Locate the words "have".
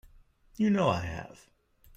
1.01-1.45